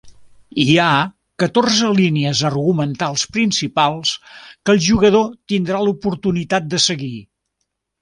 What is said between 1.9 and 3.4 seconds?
línies argumentals